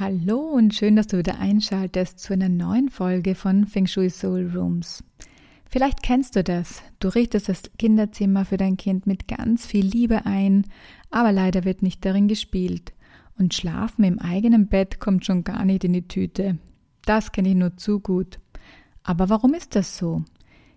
[0.00, 4.50] Hallo und schön, dass du wieder einschaltest zu einer neuen Folge von Feng Shui Soul
[4.52, 5.04] Rooms.
[5.66, 6.82] Vielleicht kennst du das.
[6.98, 10.66] Du richtest das Kinderzimmer für dein Kind mit ganz viel Liebe ein,
[11.12, 12.92] aber leider wird nicht darin gespielt.
[13.38, 16.58] Und Schlafen im eigenen Bett kommt schon gar nicht in die Tüte.
[17.04, 18.40] Das kenne ich nur zu gut.
[19.04, 20.24] Aber warum ist das so?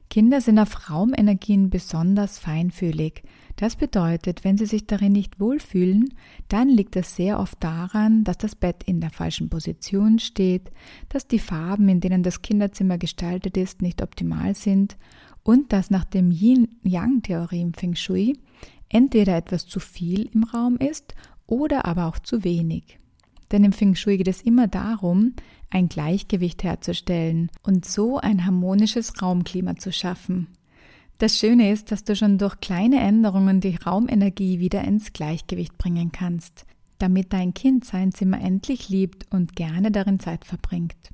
[0.10, 3.24] Kinder sind auf Raumenergien besonders feinfühlig.
[3.58, 6.14] Das bedeutet, wenn sie sich darin nicht wohlfühlen,
[6.48, 10.72] dann liegt es sehr oft daran, dass das Bett in der falschen Position steht,
[11.10, 14.96] dass die Farben, in denen das Kinderzimmer gestaltet ist, nicht optimal sind
[15.44, 18.38] und dass nach dem Yin-Yang-Theorie im Feng Shui
[18.90, 21.16] entweder etwas zu viel im Raum ist
[21.48, 23.00] oder aber auch zu wenig.
[23.52, 25.34] Denn im Feng Shui geht es immer darum,
[25.70, 30.48] ein Gleichgewicht herzustellen und so ein harmonisches Raumklima zu schaffen.
[31.18, 36.12] Das Schöne ist, dass du schon durch kleine Änderungen die Raumenergie wieder ins Gleichgewicht bringen
[36.12, 36.66] kannst,
[37.00, 41.12] damit dein Kind sein Zimmer endlich liebt und gerne darin Zeit verbringt.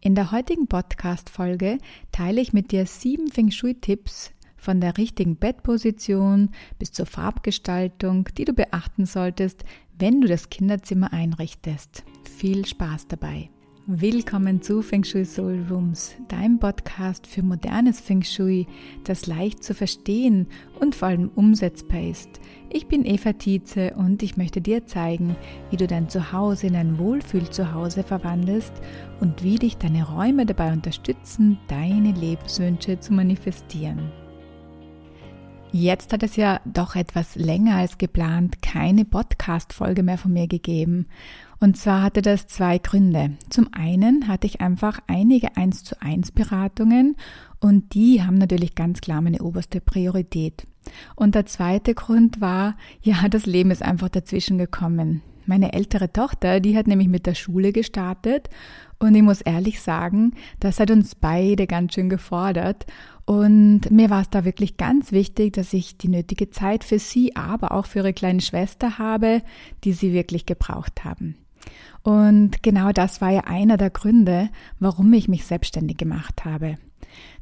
[0.00, 1.78] In der heutigen Podcast-Folge
[2.12, 8.44] teile ich mit dir sieben Feng Shui-Tipps von der richtigen Bettposition bis zur Farbgestaltung, die
[8.44, 9.64] du beachten solltest,
[10.00, 12.04] wenn du das Kinderzimmer einrichtest.
[12.38, 13.50] Viel Spaß dabei!
[13.86, 18.66] Willkommen zu Feng Shui Soul Rooms, deinem Podcast für modernes Feng Shui,
[19.04, 20.46] das leicht zu verstehen
[20.80, 22.28] und vor allem umsetzbar ist.
[22.70, 25.36] Ich bin Eva Tietze und ich möchte dir zeigen,
[25.70, 28.72] wie du dein Zuhause in ein Wohlfühl-Zuhause verwandelst
[29.20, 34.10] und wie dich deine Räume dabei unterstützen, deine Lebenswünsche zu manifestieren.
[35.72, 41.06] Jetzt hat es ja doch etwas länger als geplant keine Podcast-Folge mehr von mir gegeben.
[41.60, 43.36] Und zwar hatte das zwei Gründe.
[43.50, 47.16] Zum einen hatte ich einfach einige 1 zu 1 Beratungen
[47.60, 50.66] und die haben natürlich ganz klar meine oberste Priorität.
[51.14, 55.22] Und der zweite Grund war, ja, das Leben ist einfach dazwischen gekommen.
[55.46, 58.48] Meine ältere Tochter, die hat nämlich mit der Schule gestartet
[58.98, 62.86] und ich muss ehrlich sagen, das hat uns beide ganz schön gefordert
[63.24, 67.36] und mir war es da wirklich ganz wichtig, dass ich die nötige Zeit für sie,
[67.36, 69.42] aber auch für ihre kleine Schwester habe,
[69.84, 71.36] die sie wirklich gebraucht haben.
[72.02, 74.48] Und genau das war ja einer der Gründe,
[74.78, 76.76] warum ich mich selbstständig gemacht habe.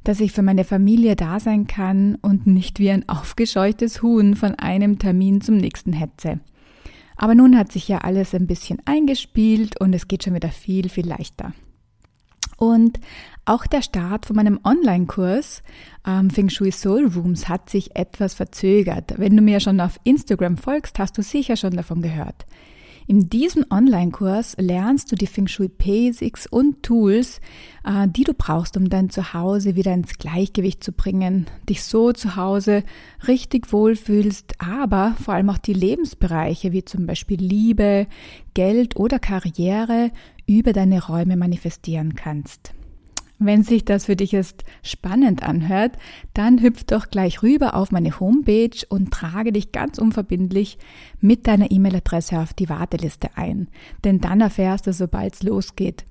[0.05, 4.55] Dass ich für meine Familie da sein kann und nicht wie ein aufgescheuchtes Huhn von
[4.56, 6.41] einem Termin zum nächsten hetze.
[7.19, 10.89] Aber nun hat sich ja alles ein bisschen eingespielt und es geht schon wieder viel,
[10.89, 11.53] viel leichter.
[12.56, 12.99] Und
[13.45, 15.62] auch der Start von meinem Online-Kurs
[16.06, 19.15] ähm, Feng Shui Soul Rooms hat sich etwas verzögert.
[19.17, 22.47] Wenn du mir schon auf Instagram folgst, hast du sicher schon davon gehört.
[23.11, 27.41] In diesem Online-Kurs lernst du die Feng Shui Basics und Tools,
[27.83, 32.37] äh, die du brauchst, um dein Zuhause wieder ins Gleichgewicht zu bringen, dich so zu
[32.37, 32.85] Hause
[33.27, 38.07] richtig wohlfühlst, aber vor allem auch die Lebensbereiche wie zum Beispiel Liebe,
[38.53, 40.11] Geld oder Karriere
[40.47, 42.75] über deine Räume manifestieren kannst.
[43.41, 45.93] Wenn sich das für dich jetzt spannend anhört,
[46.34, 50.76] dann hüpf doch gleich rüber auf meine Homepage und trage dich ganz unverbindlich
[51.21, 53.69] mit deiner E-Mail-Adresse auf die Warteliste ein.
[54.03, 56.04] Denn dann erfährst du, sobald es losgeht.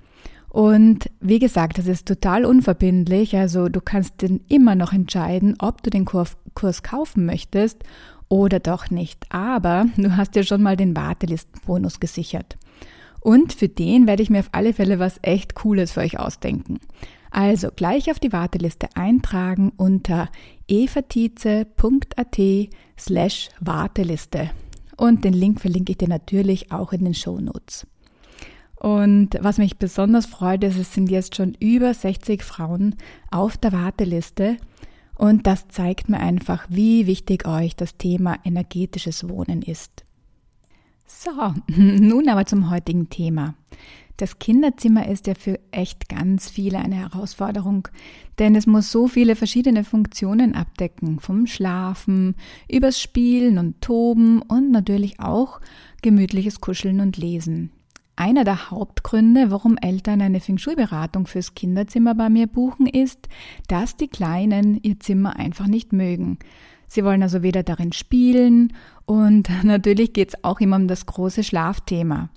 [0.49, 3.35] Und wie gesagt, das ist total unverbindlich.
[3.35, 6.37] Also du kannst dann immer noch entscheiden, ob du den Kurs,
[6.81, 7.83] kaufen möchtest
[8.29, 9.25] oder doch nicht.
[9.29, 12.55] Aber du hast ja schon mal den Wartelistenbonus gesichert.
[13.19, 16.79] Und für den werde ich mir auf alle Fälle was echt Cooles für euch ausdenken.
[17.31, 20.29] Also gleich auf die Warteliste eintragen unter
[20.67, 22.39] evatize.at
[22.97, 24.51] slash Warteliste.
[24.95, 27.85] Und den Link verlinke ich dir natürlich auch in den Show Notes.
[28.75, 32.95] Und was mich besonders freut, ist, es sind jetzt schon über 60 Frauen
[33.31, 34.57] auf der Warteliste.
[35.15, 40.06] Und das zeigt mir einfach, wie wichtig euch das Thema energetisches Wohnen ist.
[41.07, 41.31] So,
[41.67, 43.55] nun aber zum heutigen Thema.
[44.17, 47.87] Das Kinderzimmer ist ja für echt ganz viele eine Herausforderung,
[48.39, 52.35] denn es muss so viele verschiedene Funktionen abdecken, vom Schlafen,
[52.69, 55.61] übers Spielen und Toben und natürlich auch
[56.01, 57.71] gemütliches Kuscheln und Lesen.
[58.15, 63.29] Einer der Hauptgründe, warum Eltern eine Feng Shui-Beratung fürs Kinderzimmer bei mir buchen, ist,
[63.67, 66.39] dass die Kleinen ihr Zimmer einfach nicht mögen.
[66.87, 68.73] Sie wollen also weder darin spielen
[69.05, 72.29] und natürlich geht es auch immer um das große Schlafthema.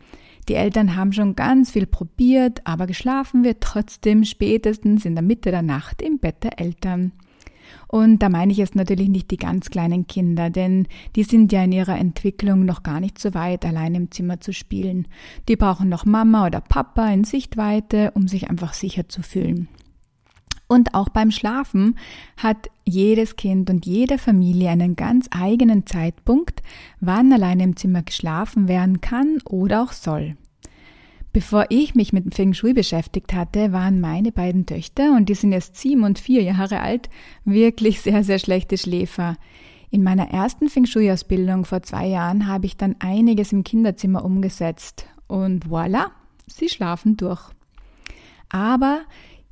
[0.49, 5.51] Die Eltern haben schon ganz viel probiert, aber geschlafen wird trotzdem spätestens in der Mitte
[5.51, 7.13] der Nacht im Bett der Eltern.
[7.87, 10.87] Und da meine ich jetzt natürlich nicht die ganz kleinen Kinder, denn
[11.17, 14.53] die sind ja in ihrer Entwicklung noch gar nicht so weit, allein im Zimmer zu
[14.53, 15.09] spielen.
[15.49, 19.69] Die brauchen noch Mama oder Papa in Sichtweite, um sich einfach sicher zu fühlen.
[20.71, 21.97] Und auch beim Schlafen
[22.37, 26.63] hat jedes Kind und jede Familie einen ganz eigenen Zeitpunkt,
[27.01, 30.37] wann alleine im Zimmer geschlafen werden kann oder auch soll.
[31.33, 35.51] Bevor ich mich mit Feng Shui beschäftigt hatte, waren meine beiden Töchter, und die sind
[35.51, 37.11] jetzt sieben und vier Jahre alt,
[37.45, 39.39] wirklich sehr, sehr schlechte Schläfer.
[39.91, 45.07] In meiner ersten Feng Shui-Ausbildung vor zwei Jahren habe ich dann einiges im Kinderzimmer umgesetzt.
[45.27, 46.11] Und voilà,
[46.47, 47.43] sie schlafen durch.
[48.51, 49.01] Aber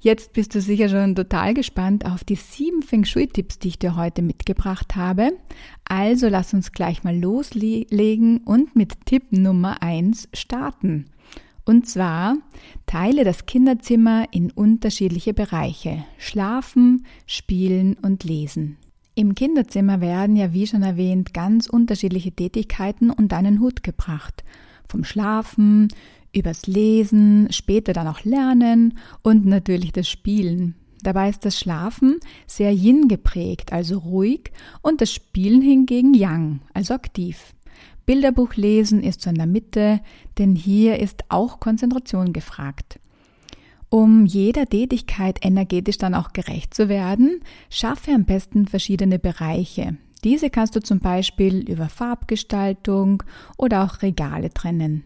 [0.01, 3.97] jetzt bist du sicher schon total gespannt auf die sieben Feng Shui-Tipps, die ich dir
[3.97, 5.33] heute mitgebracht habe.
[5.85, 11.07] Also lass uns gleich mal loslegen und mit Tipp Nummer eins starten.
[11.65, 12.39] Und zwar
[12.87, 16.05] teile das Kinderzimmer in unterschiedliche Bereiche.
[16.17, 18.79] Schlafen, Spielen und Lesen.
[19.15, 24.45] Im Kinderzimmer werden ja, wie schon erwähnt, ganz unterschiedliche Tätigkeiten unter einen Hut gebracht.
[24.87, 25.89] Vom Schlafen,
[26.33, 30.75] übers Lesen, später dann auch Lernen und natürlich das Spielen.
[31.03, 34.51] Dabei ist das Schlafen sehr Yin geprägt, also ruhig,
[34.83, 37.55] und das Spielen hingegen Yang, also aktiv.
[38.07, 40.01] Bilderbuch lesen ist so in der Mitte,
[40.39, 42.99] denn hier ist auch Konzentration gefragt.
[43.91, 47.41] Um jeder Tätigkeit energetisch dann auch gerecht zu werden,
[47.71, 49.97] schaffe am besten verschiedene Bereiche.
[50.25, 53.23] Diese kannst du zum Beispiel über Farbgestaltung
[53.57, 55.05] oder auch Regale trennen.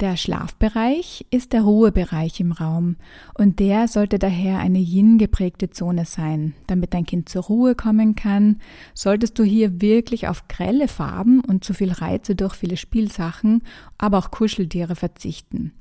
[0.00, 2.96] Der Schlafbereich ist der Ruhebereich im Raum
[3.34, 6.54] und der sollte daher eine Yin geprägte Zone sein.
[6.66, 8.60] Damit dein Kind zur Ruhe kommen kann,
[8.94, 13.62] solltest du hier wirklich auf grelle Farben und zu viel Reize durch viele Spielsachen,
[13.98, 15.72] aber auch Kuscheltiere verzichten.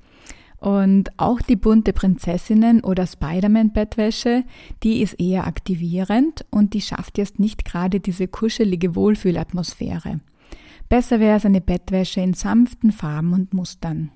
[0.59, 4.44] Und auch die bunte Prinzessinnen oder Spider-Man-Bettwäsche,
[4.83, 10.19] die ist eher aktivierend und die schafft jetzt nicht gerade diese kuschelige Wohlfühlatmosphäre.
[10.89, 14.09] Besser wäre es eine Bettwäsche in sanften Farben und Mustern.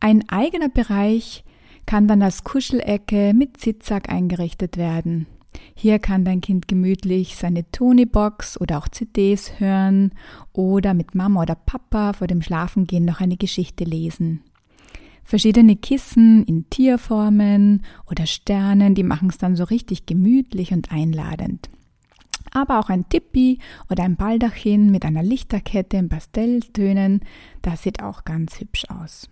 [0.00, 1.44] Ein eigener Bereich
[1.86, 5.26] kann dann als Kuschelecke mit Zitzsack eingerichtet werden.
[5.74, 10.12] Hier kann dein Kind gemütlich seine Tonybox oder auch CDs hören
[10.52, 14.42] oder mit Mama oder Papa vor dem Schlafengehen noch eine Geschichte lesen.
[15.24, 21.70] Verschiedene Kissen in Tierformen oder Sternen, die machen es dann so richtig gemütlich und einladend
[22.52, 23.58] aber auch ein Tippi
[23.90, 27.20] oder ein Baldachin mit einer Lichterkette in Pastelltönen,
[27.62, 29.28] das sieht auch ganz hübsch aus.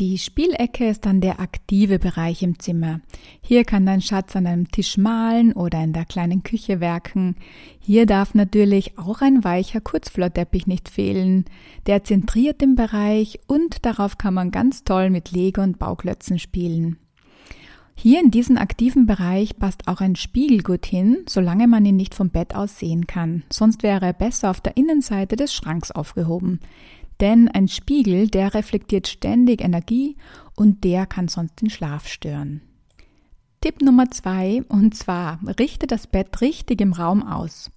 [0.00, 3.00] Die Spielecke ist dann der aktive Bereich im Zimmer.
[3.42, 7.36] Hier kann dein Schatz an einem Tisch malen oder in der kleinen Küche werken.
[7.78, 11.44] Hier darf natürlich auch ein weicher Kurzflorteppich nicht fehlen.
[11.86, 16.96] Der zentriert den Bereich und darauf kann man ganz toll mit Lego und Bauklötzen spielen.
[17.94, 22.14] Hier in diesen aktiven Bereich passt auch ein Spiegel gut hin, solange man ihn nicht
[22.14, 23.44] vom Bett aus sehen kann.
[23.52, 26.60] Sonst wäre er besser auf der Innenseite des Schranks aufgehoben.
[27.20, 30.16] Denn ein Spiegel, der reflektiert ständig Energie
[30.56, 32.62] und der kann sonst den Schlaf stören.
[33.60, 37.70] Tipp Nummer zwei, und zwar richte das Bett richtig im Raum aus.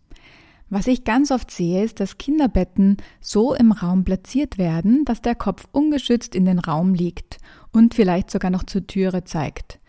[0.68, 5.36] Was ich ganz oft sehe, ist, dass Kinderbetten so im Raum platziert werden, dass der
[5.36, 7.38] Kopf ungeschützt in den Raum liegt
[7.72, 9.80] und vielleicht sogar noch zur Türe zeigt.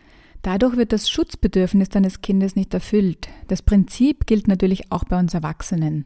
[0.46, 3.26] Dadurch wird das Schutzbedürfnis deines Kindes nicht erfüllt.
[3.48, 6.04] Das Prinzip gilt natürlich auch bei uns Erwachsenen.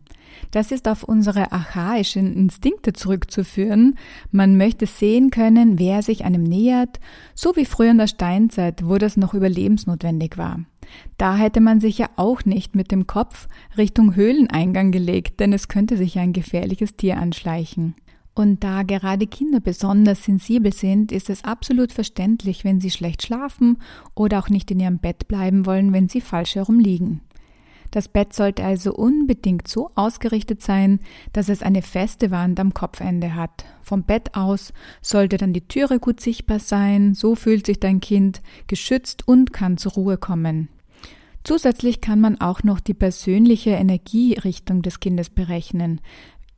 [0.51, 3.99] Das ist auf unsere archaischen Instinkte zurückzuführen.
[4.31, 7.01] Man möchte sehen können, wer sich einem nähert,
[7.35, 10.61] so wie früher in der Steinzeit, wo das noch überlebensnotwendig war.
[11.19, 13.47] Da hätte man sich ja auch nicht mit dem Kopf
[13.77, 17.95] Richtung Höhleneingang gelegt, denn es könnte sich ein gefährliches Tier anschleichen.
[18.41, 23.77] Und da gerade Kinder besonders sensibel sind, ist es absolut verständlich, wenn sie schlecht schlafen
[24.15, 27.21] oder auch nicht in ihrem Bett bleiben wollen, wenn sie falsch herum liegen.
[27.91, 31.01] Das Bett sollte also unbedingt so ausgerichtet sein,
[31.35, 33.67] dass es eine feste Wand am Kopfende hat.
[33.83, 38.41] Vom Bett aus sollte dann die Türe gut sichtbar sein, so fühlt sich dein Kind
[38.69, 40.71] geschützt und kann zur Ruhe kommen.
[41.45, 46.01] Zusätzlich kann man auch noch die persönliche Energierichtung des Kindes berechnen.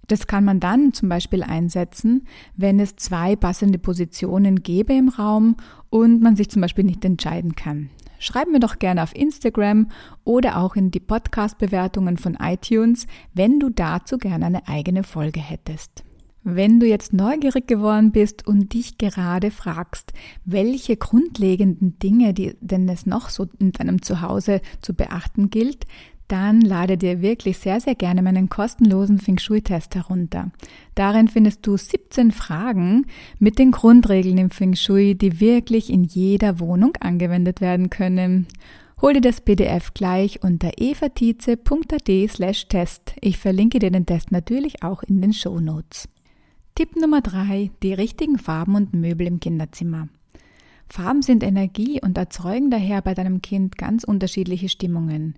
[0.09, 5.57] Das kann man dann zum Beispiel einsetzen, wenn es zwei passende Positionen gäbe im Raum
[5.91, 7.91] und man sich zum Beispiel nicht entscheiden kann.
[8.19, 9.89] Schreib mir doch gerne auf Instagram
[10.23, 16.05] oder auch in die Podcast-Bewertungen von iTunes, wenn du dazu gerne eine eigene Folge hättest.
[16.45, 20.13] Wenn du jetzt neugierig geworden bist und dich gerade fragst,
[20.45, 25.87] welche grundlegenden Dinge die, denn es noch so in deinem Zuhause zu beachten gilt,
[26.33, 30.51] dann lade dir wirklich sehr, sehr gerne meinen kostenlosen Feng Shui-Test herunter.
[30.95, 33.05] Darin findest du 17 Fragen
[33.39, 38.47] mit den Grundregeln im Feng Shui, die wirklich in jeder Wohnung angewendet werden können.
[39.03, 43.15] Hol dir das PDF gleich unter evatize.at slash Test.
[43.21, 46.09] Ich verlinke dir den Test natürlich auch in den Show Notes.
[46.75, 47.73] Tipp Nummer 3.
[47.83, 50.09] Die richtigen Farben und Möbel im Kinderzimmer.
[50.93, 55.37] Farben sind Energie und erzeugen daher bei deinem Kind ganz unterschiedliche Stimmungen.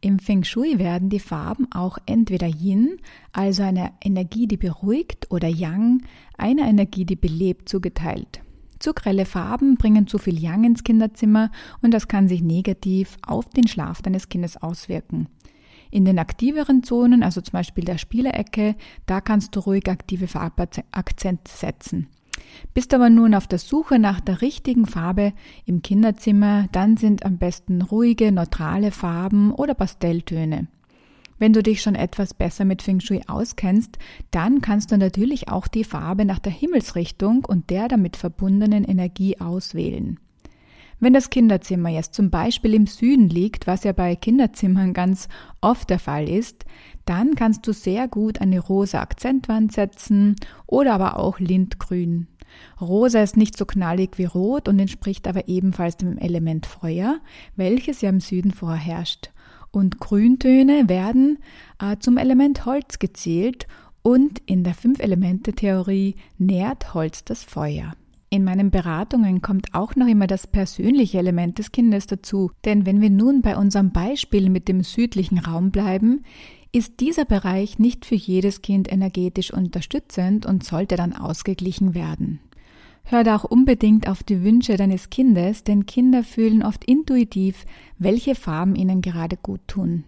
[0.00, 2.96] Im Feng Shui werden die Farben auch entweder Yin,
[3.32, 6.02] also eine Energie, die beruhigt, oder Yang,
[6.36, 8.40] eine Energie, die belebt, zugeteilt.
[8.80, 13.48] Zu grelle Farben bringen zu viel Yang ins Kinderzimmer und das kann sich negativ auf
[13.50, 15.28] den Schlaf deines Kindes auswirken.
[15.92, 18.74] In den aktiveren Zonen, also zum Beispiel der Spielecke,
[19.06, 22.08] da kannst du ruhig aktive Farbakzente setzen.
[22.74, 25.32] Bist aber nun auf der Suche nach der richtigen Farbe
[25.64, 30.68] im Kinderzimmer, dann sind am besten ruhige, neutrale Farben oder Pastelltöne.
[31.38, 33.98] Wenn du dich schon etwas besser mit Feng Shui auskennst,
[34.30, 39.38] dann kannst du natürlich auch die Farbe nach der Himmelsrichtung und der damit verbundenen Energie
[39.38, 40.18] auswählen.
[40.98, 45.28] Wenn das Kinderzimmer jetzt zum Beispiel im Süden liegt, was ja bei Kinderzimmern ganz
[45.60, 46.64] oft der Fall ist,
[47.04, 50.36] dann kannst du sehr gut eine rosa Akzentwand setzen
[50.66, 52.28] oder aber auch Lindgrün.
[52.80, 57.20] Rosa ist nicht so knallig wie Rot und entspricht aber ebenfalls dem Element Feuer,
[57.56, 59.30] welches ja im Süden vorherrscht.
[59.70, 61.38] Und Grüntöne werden
[61.80, 63.66] äh, zum Element Holz gezählt
[64.02, 67.92] und in der Fünf-Elemente-Theorie nährt Holz das Feuer.
[68.28, 73.00] In meinen Beratungen kommt auch noch immer das persönliche Element des Kindes dazu, denn wenn
[73.00, 76.24] wir nun bei unserem Beispiel mit dem südlichen Raum bleiben,
[76.76, 82.38] ist dieser Bereich nicht für jedes Kind energetisch unterstützend und sollte dann ausgeglichen werden.
[83.04, 87.64] Hör da auch unbedingt auf die Wünsche deines Kindes, denn Kinder fühlen oft intuitiv,
[87.98, 90.04] welche Farben ihnen gerade gut tun.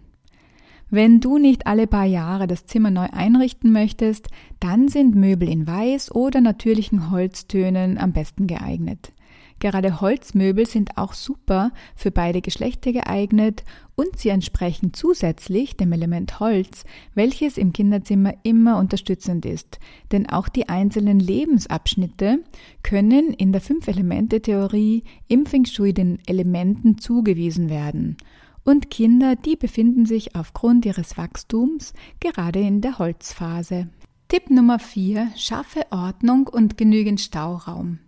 [0.91, 4.27] Wenn du nicht alle paar Jahre das Zimmer neu einrichten möchtest,
[4.59, 9.11] dann sind Möbel in Weiß oder natürlichen Holztönen am besten geeignet.
[9.59, 13.63] Gerade Holzmöbel sind auch super für beide Geschlechter geeignet
[13.95, 19.79] und sie entsprechen zusätzlich dem Element Holz, welches im Kinderzimmer immer unterstützend ist.
[20.11, 22.39] Denn auch die einzelnen Lebensabschnitte
[22.83, 28.17] können in der Fünf-Elemente-Theorie im Feng Shui den Elementen zugewiesen werden
[28.63, 33.89] und Kinder, die befinden sich aufgrund ihres Wachstums gerade in der Holzphase.
[34.27, 35.29] Tipp Nummer 4.
[35.35, 37.99] Schaffe Ordnung und genügend Stauraum.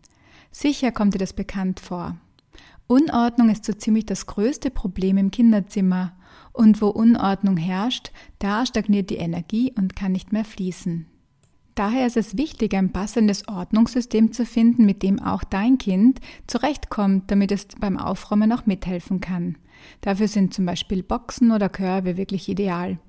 [0.51, 2.17] Sicher kommt dir das bekannt vor.
[2.87, 6.13] Unordnung ist so ziemlich das größte Problem im Kinderzimmer.
[6.53, 11.07] Und wo Unordnung herrscht, da stagniert die Energie und kann nicht mehr fließen.
[11.75, 17.31] Daher ist es wichtig, ein passendes Ordnungssystem zu finden, mit dem auch dein Kind zurechtkommt,
[17.31, 19.57] damit es beim Aufräumen auch mithelfen kann.
[20.01, 22.99] Dafür sind zum Beispiel Boxen oder Körbe wirklich ideal.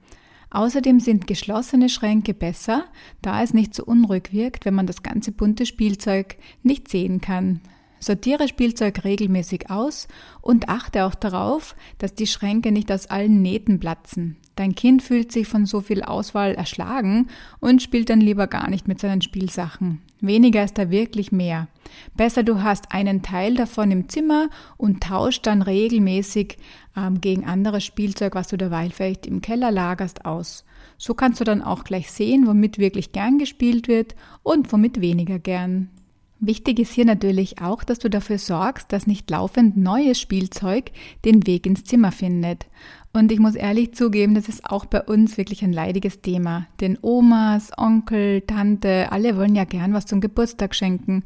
[0.53, 2.85] Außerdem sind geschlossene Schränke besser,
[3.23, 7.63] da es nicht so unruhig wirkt, wenn man das ganze bunte Spielzeug nicht sehen kann.
[8.03, 10.09] Sortiere Spielzeug regelmäßig aus
[10.41, 14.39] und achte auch darauf, dass die Schränke nicht aus allen Nähten platzen.
[14.57, 17.29] Dein Kind fühlt sich von so viel Auswahl erschlagen
[17.61, 20.03] und spielt dann lieber gar nicht mit seinen Spielsachen.
[20.21, 21.69] Weniger ist da wirklich mehr.
[22.17, 26.59] Besser du hast einen Teil davon im Zimmer und tauscht dann regelmäßig
[26.97, 30.65] ähm, gegen anderes Spielzeug, was du derweil vielleicht im Keller lagerst, aus.
[30.99, 35.39] So kannst du dann auch gleich sehen, womit wirklich gern gespielt wird und womit weniger
[35.39, 35.89] gern.
[36.45, 40.91] Wichtig ist hier natürlich auch, dass du dafür sorgst, dass nicht laufend neues Spielzeug
[41.25, 42.67] den Weg ins Zimmer findet.
[43.15, 46.67] Und ich muss ehrlich zugeben, das ist auch bei uns wirklich ein leidiges Thema.
[46.81, 51.25] Denn Omas, Onkel, Tante, alle wollen ja gern was zum Geburtstag schenken.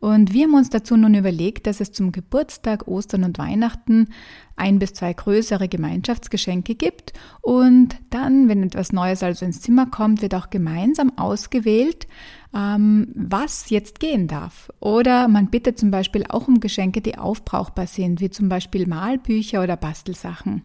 [0.00, 4.08] Und wir haben uns dazu nun überlegt, dass es zum Geburtstag, Ostern und Weihnachten
[4.56, 7.12] ein bis zwei größere Gemeinschaftsgeschenke gibt.
[7.40, 12.08] Und dann, wenn etwas Neues also ins Zimmer kommt, wird auch gemeinsam ausgewählt,
[12.54, 14.70] ähm, was jetzt gehen darf.
[14.80, 19.62] Oder man bittet zum Beispiel auch um Geschenke, die aufbrauchbar sind, wie zum Beispiel Malbücher
[19.62, 20.62] oder Bastelsachen.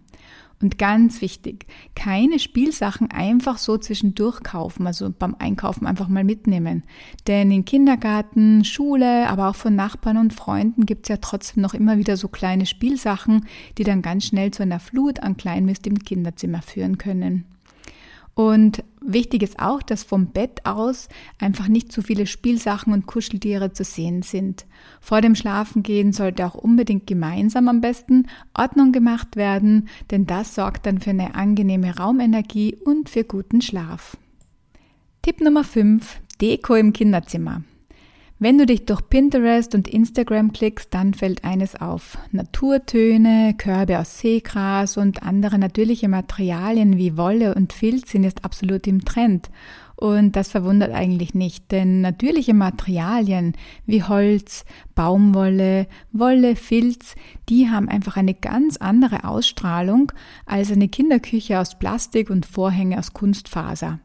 [0.61, 6.83] Und ganz wichtig, keine Spielsachen einfach so zwischendurch kaufen, also beim Einkaufen einfach mal mitnehmen.
[7.27, 11.73] Denn in Kindergarten, Schule, aber auch von Nachbarn und Freunden gibt es ja trotzdem noch
[11.73, 13.45] immer wieder so kleine Spielsachen,
[13.77, 17.45] die dann ganz schnell zu einer Flut an Kleinmist im Kinderzimmer führen können.
[18.35, 21.07] Und wichtig ist auch, dass vom Bett aus
[21.39, 24.65] einfach nicht zu viele Spielsachen und Kuscheltiere zu sehen sind.
[25.01, 30.87] Vor dem Schlafengehen sollte auch unbedingt gemeinsam am besten Ordnung gemacht werden, denn das sorgt
[30.87, 34.17] dann für eine angenehme Raumenergie und für guten Schlaf.
[35.21, 36.19] Tipp Nummer 5.
[36.41, 37.63] Deko im Kinderzimmer.
[38.43, 42.17] Wenn du dich durch Pinterest und Instagram klickst, dann fällt eines auf.
[42.33, 48.85] Naturtöne, Körbe aus Seegras und andere natürliche Materialien wie Wolle und Filz sind jetzt absolut
[48.85, 49.49] im Trend.
[49.95, 53.53] Und das verwundert eigentlich nicht, denn natürliche Materialien
[53.85, 57.15] wie Holz, Baumwolle, Wolle, Filz,
[57.47, 60.11] die haben einfach eine ganz andere Ausstrahlung
[60.45, 63.99] als eine Kinderküche aus Plastik und Vorhänge aus Kunstfaser.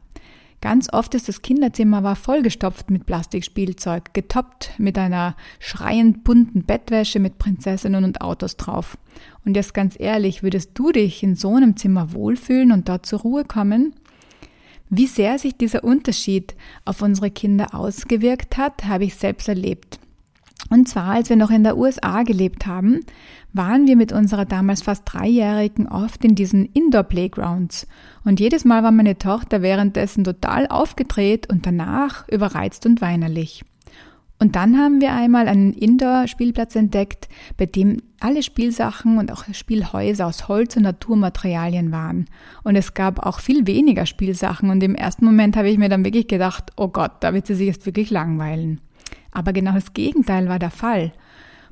[0.61, 7.19] Ganz oft ist das Kinderzimmer war vollgestopft mit Plastikspielzeug, getoppt mit einer schreiend bunten Bettwäsche
[7.19, 8.97] mit Prinzessinnen und Autos drauf.
[9.45, 13.21] Und jetzt ganz ehrlich, würdest du dich in so einem Zimmer wohlfühlen und dort zur
[13.21, 13.93] Ruhe kommen?
[14.89, 19.99] Wie sehr sich dieser Unterschied auf unsere Kinder ausgewirkt hat, habe ich selbst erlebt.
[20.69, 23.01] Und zwar, als wir noch in der USA gelebt haben,
[23.53, 27.87] waren wir mit unserer damals fast Dreijährigen oft in diesen Indoor-Playgrounds.
[28.23, 33.63] Und jedes Mal war meine Tochter währenddessen total aufgedreht und danach überreizt und weinerlich.
[34.41, 40.25] Und dann haben wir einmal einen Indoor-Spielplatz entdeckt, bei dem alle Spielsachen und auch Spielhäuser
[40.25, 42.25] aus Holz und Naturmaterialien waren.
[42.63, 46.05] Und es gab auch viel weniger Spielsachen und im ersten Moment habe ich mir dann
[46.05, 48.79] wirklich gedacht, oh Gott, da wird sie sich jetzt wirklich langweilen.
[49.31, 51.11] Aber genau das Gegenteil war der Fall.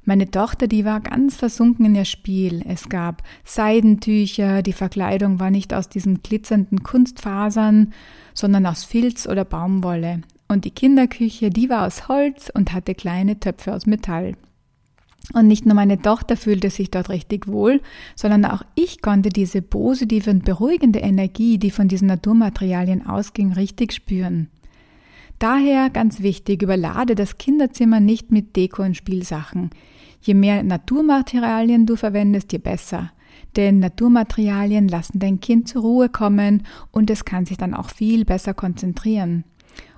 [0.03, 2.63] Meine Tochter, die war ganz versunken in ihr Spiel.
[2.65, 7.93] Es gab Seidentücher, die Verkleidung war nicht aus diesen glitzernden Kunstfasern,
[8.33, 10.21] sondern aus Filz oder Baumwolle.
[10.47, 14.37] Und die Kinderküche, die war aus Holz und hatte kleine Töpfe aus Metall.
[15.33, 17.81] Und nicht nur meine Tochter fühlte sich dort richtig wohl,
[18.15, 23.91] sondern auch ich konnte diese positive und beruhigende Energie, die von diesen Naturmaterialien ausging, richtig
[23.91, 24.47] spüren.
[25.39, 29.69] Daher ganz wichtig, überlade das Kinderzimmer nicht mit Deko und Spielsachen.
[30.21, 33.11] Je mehr Naturmaterialien du verwendest, je besser.
[33.55, 38.25] Denn Naturmaterialien lassen dein Kind zur Ruhe kommen und es kann sich dann auch viel
[38.25, 39.43] besser konzentrieren.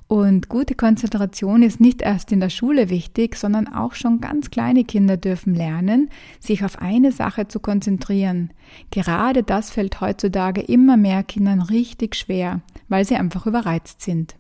[0.08, 4.84] Und gute Konzentration ist nicht erst in der Schule wichtig, sondern auch schon ganz kleine
[4.84, 8.50] Kinder dürfen lernen, sich auf eine Sache zu konzentrieren.
[8.90, 14.39] Gerade das fällt heutzutage immer mehr Kindern richtig schwer, weil sie einfach überreizt sind.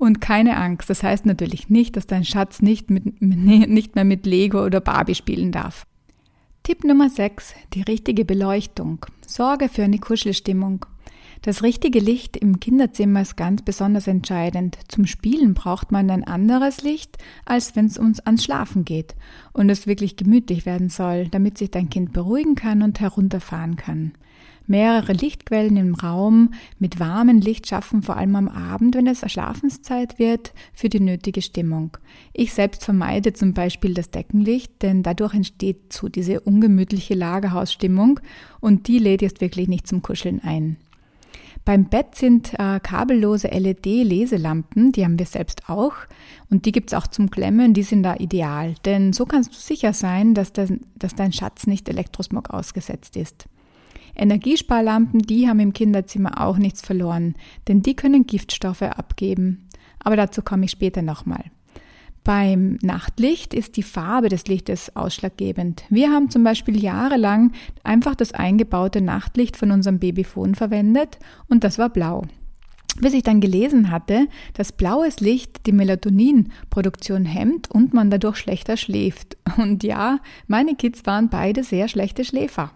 [0.00, 4.24] Und keine Angst, das heißt natürlich nicht, dass dein Schatz nicht, mit, nicht mehr mit
[4.24, 5.84] Lego oder Barbie spielen darf.
[6.62, 7.52] Tipp Nummer 6.
[7.74, 9.04] Die richtige Beleuchtung.
[9.26, 10.86] Sorge für eine Kuschelstimmung.
[11.42, 14.78] Das richtige Licht im Kinderzimmer ist ganz besonders entscheidend.
[14.88, 19.14] Zum Spielen braucht man ein anderes Licht, als wenn es uns ans Schlafen geht
[19.52, 24.12] und es wirklich gemütlich werden soll, damit sich dein Kind beruhigen kann und herunterfahren kann.
[24.70, 30.20] Mehrere Lichtquellen im Raum mit warmem Licht schaffen vor allem am Abend, wenn es Schlafenszeit
[30.20, 31.96] wird, für die nötige Stimmung.
[32.32, 38.20] Ich selbst vermeide zum Beispiel das Deckenlicht, denn dadurch entsteht so diese ungemütliche Lagerhausstimmung
[38.60, 40.76] und die lädt jetzt wirklich nicht zum Kuscheln ein.
[41.64, 45.94] Beim Bett sind äh, kabellose LED-Leselampen, die haben wir selbst auch
[46.48, 49.92] und die gibt's auch zum Klemmen, die sind da ideal, denn so kannst du sicher
[49.94, 53.48] sein, dass, das, dass dein Schatz nicht Elektrosmog ausgesetzt ist.
[54.20, 57.34] Energiesparlampen, die haben im Kinderzimmer auch nichts verloren,
[57.68, 59.68] denn die können Giftstoffe abgeben.
[59.98, 61.44] Aber dazu komme ich später nochmal.
[62.22, 65.84] Beim Nachtlicht ist die Farbe des Lichtes ausschlaggebend.
[65.88, 67.52] Wir haben zum Beispiel jahrelang
[67.82, 72.24] einfach das eingebaute Nachtlicht von unserem Babyphone verwendet und das war blau.
[73.00, 78.76] Bis ich dann gelesen hatte, dass blaues Licht die Melatoninproduktion hemmt und man dadurch schlechter
[78.76, 79.38] schläft.
[79.56, 82.72] Und ja, meine Kids waren beide sehr schlechte Schläfer.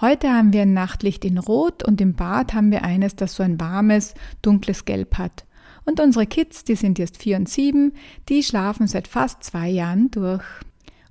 [0.00, 3.42] Heute haben wir ein Nachtlicht in Rot und im Bad haben wir eines, das so
[3.42, 5.44] ein warmes, dunkles Gelb hat.
[5.84, 7.92] Und unsere Kids, die sind jetzt vier und sieben,
[8.28, 10.44] die schlafen seit fast zwei Jahren durch.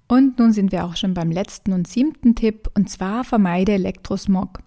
[0.07, 4.59] Und nun sind wir auch schon beim letzten und siebten Tipp, und zwar vermeide Elektrosmog.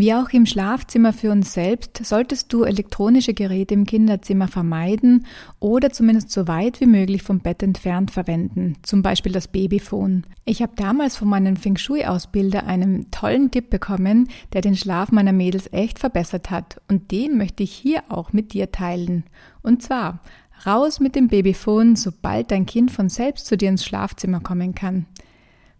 [0.00, 5.26] Wie auch im Schlafzimmer für uns selbst solltest du elektronische Geräte im Kinderzimmer vermeiden
[5.58, 10.24] oder zumindest so weit wie möglich vom Bett entfernt verwenden, zum Beispiel das Babyphone.
[10.44, 15.32] Ich habe damals von meinem Feng Shui-Ausbilder einen tollen Tipp bekommen, der den Schlaf meiner
[15.32, 19.24] Mädels echt verbessert hat und den möchte ich hier auch mit dir teilen.
[19.62, 20.20] Und zwar
[20.64, 25.06] raus mit dem Babyphone, sobald dein Kind von selbst zu dir ins Schlafzimmer kommen kann.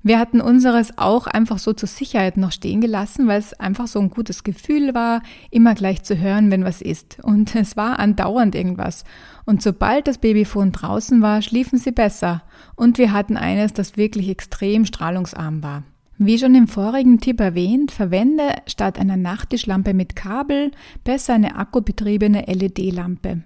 [0.09, 4.01] Wir hatten unseres auch einfach so zur Sicherheit noch stehen gelassen, weil es einfach so
[4.01, 7.19] ein gutes Gefühl war, immer gleich zu hören, wenn was ist.
[7.23, 9.05] Und es war andauernd irgendwas.
[9.45, 12.43] Und sobald das Babyphone draußen war, schliefen sie besser.
[12.75, 15.83] Und wir hatten eines, das wirklich extrem strahlungsarm war.
[16.17, 20.71] Wie schon im vorigen Tipp erwähnt, verwende statt einer Nachttischlampe mit Kabel
[21.05, 23.43] besser eine akkubetriebene LED-Lampe.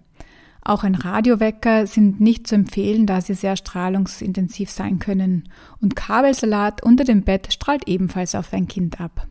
[0.64, 5.48] Auch ein Radiowecker sind nicht zu empfehlen, da sie sehr strahlungsintensiv sein können.
[5.80, 9.26] Und Kabelsalat unter dem Bett strahlt ebenfalls auf dein Kind ab.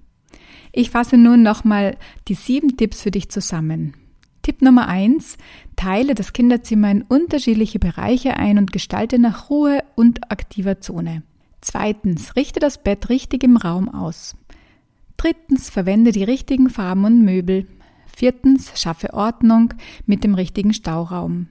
[0.73, 3.93] Ich fasse nun nochmal die sieben Tipps für dich zusammen.
[4.41, 5.37] Tipp Nummer eins:
[5.75, 11.23] Teile das Kinderzimmer in unterschiedliche Bereiche ein und gestalte nach Ruhe und aktiver Zone.
[11.61, 14.35] Zweitens, richte das Bett richtig im Raum aus.
[15.15, 17.67] Drittens, verwende die richtigen Farben und Möbel.
[18.21, 19.73] Viertens, schaffe Ordnung
[20.05, 21.47] mit dem richtigen Stauraum.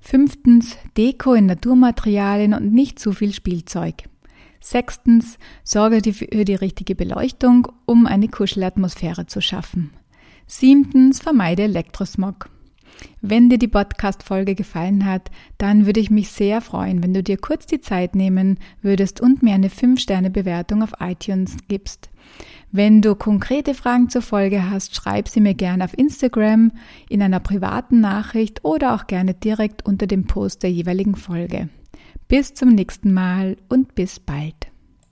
[0.00, 3.94] Fünftens, Deko in Naturmaterialien und nicht zu viel Spielzeug.
[4.60, 9.92] Sechstens, sorge für die richtige Beleuchtung, um eine Kuschelatmosphäre zu schaffen.
[10.46, 12.50] Siebtens, vermeide Elektrosmog.
[13.20, 17.36] Wenn dir die Podcast-Folge gefallen hat, dann würde ich mich sehr freuen, wenn du dir
[17.36, 22.10] kurz die Zeit nehmen würdest und mir eine 5-Sterne-Bewertung auf iTunes gibst.
[22.72, 26.70] Wenn du konkrete Fragen zur Folge hast, schreib sie mir gerne auf Instagram,
[27.08, 31.68] in einer privaten Nachricht oder auch gerne direkt unter dem Post der jeweiligen Folge.
[32.28, 34.69] Bis zum nächsten Mal und bis bald.